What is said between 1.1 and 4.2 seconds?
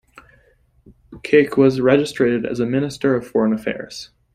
Keke was reinstated as Minister of Foreign Affairs.